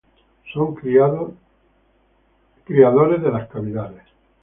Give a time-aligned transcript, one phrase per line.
[0.51, 1.37] Son criadores
[3.21, 4.03] de las cavidades.